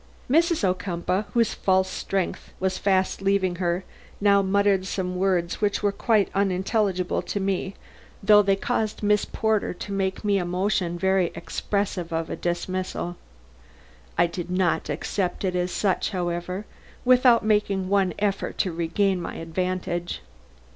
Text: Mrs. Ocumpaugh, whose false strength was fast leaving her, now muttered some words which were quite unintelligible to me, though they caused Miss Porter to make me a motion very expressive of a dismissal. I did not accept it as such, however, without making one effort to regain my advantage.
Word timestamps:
Mrs. 0.27 0.63
Ocumpaugh, 0.63 1.25
whose 1.35 1.53
false 1.53 1.87
strength 1.87 2.53
was 2.59 2.79
fast 2.79 3.21
leaving 3.21 3.57
her, 3.57 3.83
now 4.19 4.41
muttered 4.41 4.87
some 4.87 5.15
words 5.15 5.61
which 5.61 5.83
were 5.83 5.91
quite 5.91 6.29
unintelligible 6.33 7.21
to 7.21 7.39
me, 7.39 7.75
though 8.23 8.41
they 8.41 8.55
caused 8.55 9.03
Miss 9.03 9.25
Porter 9.25 9.75
to 9.75 9.91
make 9.91 10.23
me 10.25 10.39
a 10.39 10.43
motion 10.43 10.97
very 10.97 11.31
expressive 11.35 12.11
of 12.11 12.31
a 12.31 12.35
dismissal. 12.35 13.15
I 14.17 14.25
did 14.25 14.49
not 14.49 14.89
accept 14.89 15.45
it 15.45 15.55
as 15.55 15.69
such, 15.71 16.09
however, 16.09 16.65
without 17.05 17.45
making 17.45 17.87
one 17.87 18.15
effort 18.17 18.57
to 18.57 18.71
regain 18.71 19.21
my 19.21 19.35
advantage. 19.35 20.23